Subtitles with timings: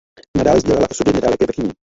[0.37, 1.71] Nadále sdílela osudy nedaleké Bechyně.